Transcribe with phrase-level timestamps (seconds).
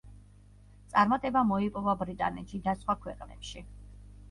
[0.93, 3.67] წარმატება მოიპოვა ბრიტანეთში და სხვა ქვეყნებში.